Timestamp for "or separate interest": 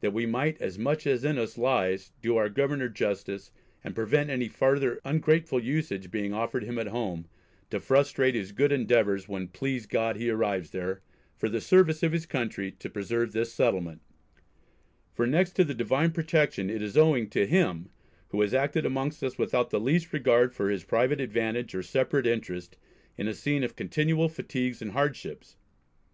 21.74-22.78